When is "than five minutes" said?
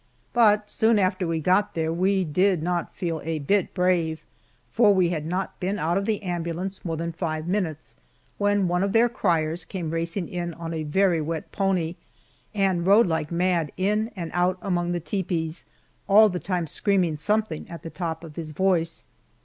6.97-7.97